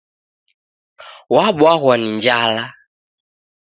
[1.33, 2.65] W'abw'aghw'a ni njala